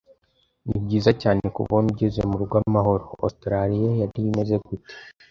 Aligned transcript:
Nibyiza 0.67 1.11
cyane 1.21 1.43
kubona 1.55 1.85
ugeze 1.93 2.19
murugo 2.29 2.55
amahoro. 2.63 3.05
Australiya 3.25 3.91
yari 4.01 4.19
imeze 4.29 4.55
gute? 4.65 4.93